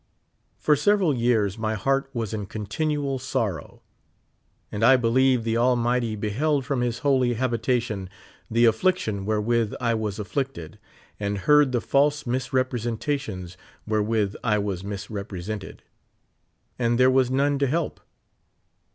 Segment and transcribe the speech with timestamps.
[0.57, 3.81] For several years my heart was in continual sor row.
[4.71, 8.09] And I believe the Almighty beheld from his holy habitation
[8.49, 10.79] the atlliction wherewith I was afflicted,
[11.19, 15.83] and heard the false misrepresentations wherewith I was mis* represented;
[16.79, 17.99] and there was none to help.